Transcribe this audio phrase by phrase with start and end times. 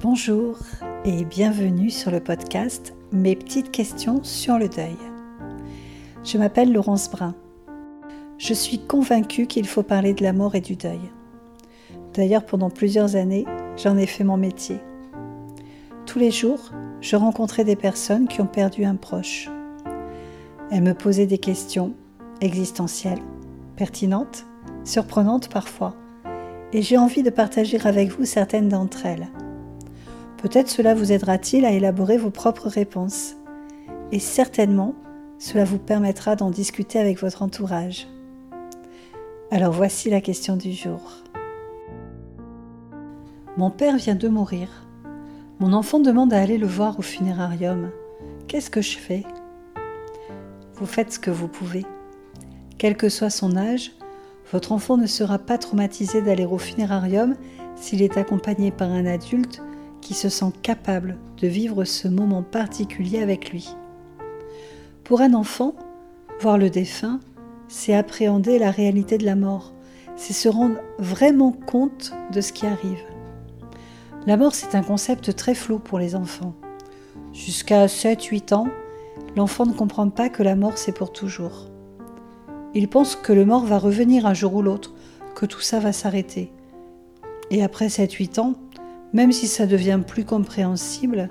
[0.00, 0.56] Bonjour
[1.04, 4.96] et bienvenue sur le podcast Mes petites questions sur le deuil.
[6.22, 7.34] Je m'appelle Laurence Brun.
[8.38, 11.00] Je suis convaincue qu'il faut parler de la mort et du deuil.
[12.14, 13.44] D'ailleurs, pendant plusieurs années,
[13.76, 14.78] j'en ai fait mon métier.
[16.06, 19.50] Tous les jours, je rencontrais des personnes qui ont perdu un proche.
[20.70, 21.92] Elles me posaient des questions
[22.40, 23.22] existentielles,
[23.74, 24.46] pertinentes,
[24.84, 25.96] surprenantes parfois,
[26.72, 29.26] et j'ai envie de partager avec vous certaines d'entre elles.
[30.38, 33.34] Peut-être cela vous aidera-t-il à élaborer vos propres réponses,
[34.12, 34.94] et certainement
[35.38, 38.06] cela vous permettra d'en discuter avec votre entourage.
[39.50, 41.00] Alors voici la question du jour.
[43.56, 44.68] Mon père vient de mourir.
[45.58, 47.90] Mon enfant demande à aller le voir au funérarium.
[48.46, 49.24] Qu'est-ce que je fais?
[50.74, 51.84] Vous faites ce que vous pouvez.
[52.78, 53.90] Quel que soit son âge,
[54.52, 57.34] votre enfant ne sera pas traumatisé d'aller au funérarium
[57.74, 59.60] s'il est accompagné par un adulte
[60.00, 63.74] qui se sent capable de vivre ce moment particulier avec lui.
[65.04, 65.74] Pour un enfant,
[66.40, 67.20] voir le défunt,
[67.68, 69.72] c'est appréhender la réalité de la mort,
[70.16, 73.02] c'est se rendre vraiment compte de ce qui arrive.
[74.26, 76.54] La mort, c'est un concept très flou pour les enfants.
[77.32, 78.68] Jusqu'à 7-8 ans,
[79.36, 81.68] l'enfant ne comprend pas que la mort, c'est pour toujours.
[82.74, 84.92] Il pense que le mort va revenir un jour ou l'autre,
[85.34, 86.52] que tout ça va s'arrêter.
[87.50, 88.54] Et après 7-8 ans,
[89.12, 91.28] même si ça devient plus compréhensible,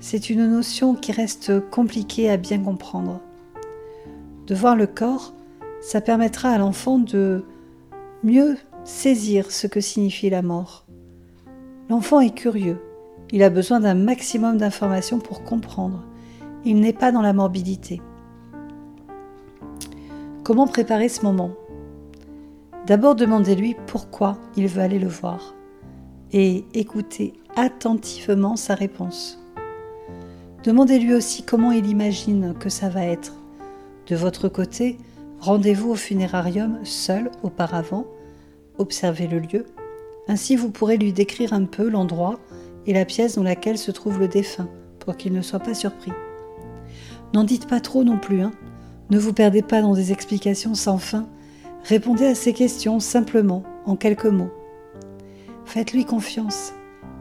[0.00, 3.20] c'est une notion qui reste compliquée à bien comprendre.
[4.46, 5.34] De voir le corps,
[5.80, 7.44] ça permettra à l'enfant de
[8.24, 10.86] mieux saisir ce que signifie la mort.
[11.88, 12.78] L'enfant est curieux,
[13.32, 16.02] il a besoin d'un maximum d'informations pour comprendre.
[16.64, 18.00] Il n'est pas dans la morbidité.
[20.42, 21.52] Comment préparer ce moment?
[22.86, 25.54] D'abord demandez-lui pourquoi il veut aller le voir
[26.32, 29.38] et écoutez attentivement sa réponse.
[30.64, 33.34] Demandez-lui aussi comment il imagine que ça va être.
[34.06, 34.98] De votre côté,
[35.40, 38.06] rendez-vous au funérarium seul auparavant,
[38.78, 39.66] observez le lieu,
[40.28, 42.38] ainsi vous pourrez lui décrire un peu l'endroit
[42.86, 46.12] et la pièce dans laquelle se trouve le défunt, pour qu'il ne soit pas surpris.
[47.34, 48.52] N'en dites pas trop non plus, hein.
[49.10, 51.26] ne vous perdez pas dans des explications sans fin,
[51.84, 54.50] répondez à ces questions simplement, en quelques mots.
[55.70, 56.72] Faites-lui confiance,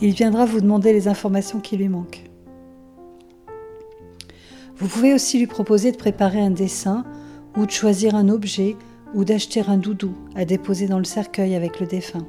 [0.00, 2.22] il viendra vous demander les informations qui lui manquent.
[4.76, 7.04] Vous pouvez aussi lui proposer de préparer un dessin
[7.56, 8.76] ou de choisir un objet
[9.14, 12.24] ou d'acheter un doudou à déposer dans le cercueil avec le défunt.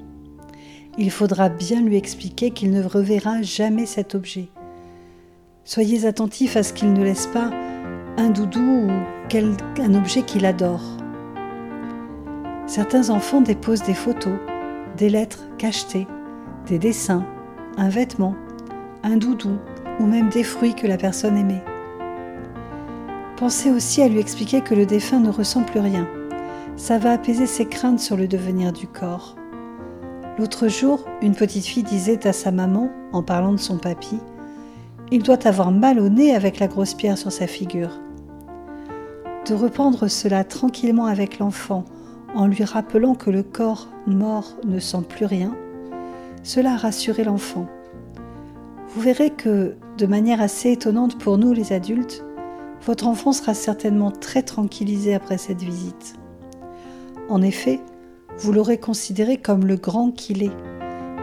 [0.98, 4.48] Il faudra bien lui expliquer qu'il ne reverra jamais cet objet.
[5.66, 7.52] Soyez attentif à ce qu'il ne laisse pas
[8.18, 10.98] un doudou ou un objet qu'il adore.
[12.66, 14.40] Certains enfants déposent des photos,
[14.98, 16.08] des lettres cachetées,
[16.66, 17.24] des dessins,
[17.78, 18.36] un vêtement,
[19.04, 19.58] un doudou
[20.00, 21.64] ou même des fruits que la personne aimait.
[23.38, 26.08] Pensez aussi à lui expliquer que le défunt ne ressent plus rien.
[26.76, 29.36] Ça va apaiser ses craintes sur le devenir du corps.
[30.40, 34.20] L'autre jour, une petite fille disait à sa maman, en parlant de son papy,
[35.12, 37.92] Il doit avoir mal au nez avec la grosse pierre sur sa figure.
[39.48, 41.86] De reprendre cela tranquillement avec l'enfant,
[42.36, 45.56] en lui rappelant que le corps mort ne sent plus rien,
[46.44, 47.68] cela a rassuré l'enfant.
[48.90, 52.24] Vous verrez que, de manière assez étonnante pour nous les adultes,
[52.86, 56.16] votre enfant sera certainement très tranquillisé après cette visite.
[57.30, 57.82] En effet,
[58.38, 60.56] vous l'aurez considéré comme le grand qu'il est.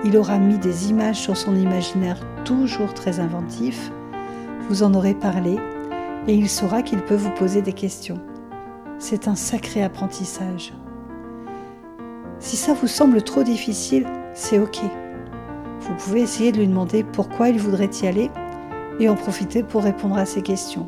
[0.04, 3.90] Il aura mis des images sur son imaginaire toujours très inventif,
[4.68, 5.56] vous en aurez parlé,
[6.26, 8.20] et il saura qu'il peut vous poser des questions.
[8.98, 10.72] C'est un sacré apprentissage.
[12.44, 14.78] Si ça vous semble trop difficile, c'est ok.
[15.80, 18.30] Vous pouvez essayer de lui demander pourquoi il voudrait y aller
[19.00, 20.86] et en profiter pour répondre à ses questions.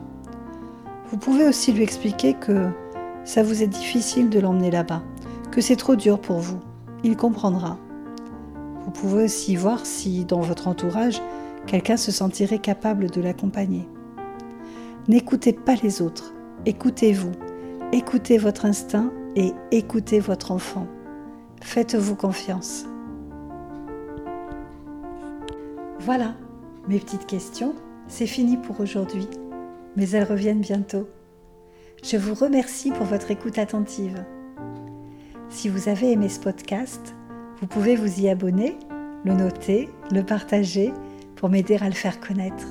[1.10, 2.68] Vous pouvez aussi lui expliquer que
[3.24, 5.02] ça vous est difficile de l'emmener là-bas,
[5.50, 6.60] que c'est trop dur pour vous.
[7.04, 7.78] Il comprendra.
[8.84, 11.22] Vous pouvez aussi voir si, dans votre entourage,
[11.66, 13.88] quelqu'un se sentirait capable de l'accompagner.
[15.08, 16.34] N'écoutez pas les autres,
[16.66, 17.32] écoutez-vous,
[17.92, 20.86] écoutez votre instinct et écoutez votre enfant.
[21.66, 22.86] Faites-vous confiance.
[26.00, 26.34] Voilà,
[26.88, 27.74] mes petites questions,
[28.08, 29.28] c'est fini pour aujourd'hui
[29.96, 31.08] mais elles reviennent bientôt.
[32.04, 34.24] Je vous remercie pour votre écoute attentive.
[35.48, 37.14] Si vous avez aimé ce podcast,
[37.60, 38.76] vous pouvez vous y abonner,
[39.24, 40.92] le noter, le partager
[41.34, 42.66] pour m'aider à le faire connaître.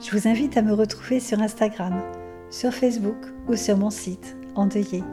[0.00, 2.02] Je vous invite à me retrouver sur Instagram,
[2.50, 3.18] sur Facebook
[3.48, 5.04] ou sur mon site Endeuillé.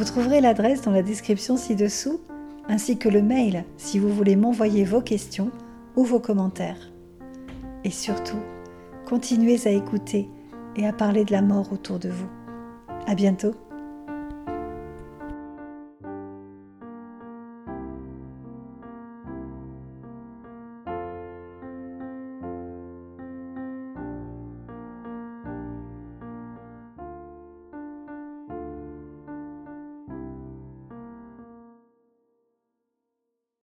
[0.00, 2.22] Vous trouverez l'adresse dans la description ci-dessous,
[2.70, 5.50] ainsi que le mail si vous voulez m'envoyer vos questions
[5.94, 6.90] ou vos commentaires.
[7.84, 8.38] Et surtout,
[9.06, 10.26] continuez à écouter
[10.74, 12.30] et à parler de la mort autour de vous.
[13.06, 13.52] À bientôt!